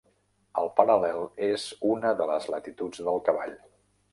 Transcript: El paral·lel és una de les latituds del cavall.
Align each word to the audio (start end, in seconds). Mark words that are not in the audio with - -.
El 0.61 0.69
paral·lel 0.79 1.27
és 1.49 1.67
una 1.91 2.15
de 2.23 2.27
les 2.33 2.51
latituds 2.55 3.05
del 3.11 3.25
cavall. 3.29 3.55